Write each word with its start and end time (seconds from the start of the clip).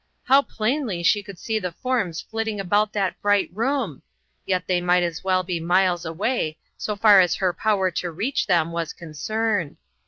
How 0.23 0.41
plainly 0.41 1.03
she 1.03 1.21
could 1.21 1.37
see 1.37 1.59
the 1.59 1.71
forms 1.73 2.21
flitting 2.21 2.59
about 2.59 2.91
that 2.93 3.21
bright 3.21 3.51
room! 3.53 4.01
yet 4.47 4.65
they 4.65 4.81
might 4.81 5.03
as 5.03 5.23
well 5.23 5.43
be 5.43 5.59
miles 5.59 6.05
away, 6.05 6.57
so 6.75 6.95
far 6.95 7.19
as 7.19 7.35
her 7.35 7.53
power 7.53 7.91
to 7.91 8.09
reach 8.09 8.47
them 8.47 8.71
was 8.71 8.93
concerned. 8.93 9.77